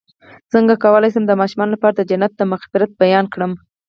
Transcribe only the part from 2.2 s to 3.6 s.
د مغفرت بیان کړم